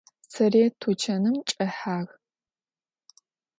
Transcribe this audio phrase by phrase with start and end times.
[0.31, 1.97] Sarıêt tuçanım çç'ehağ.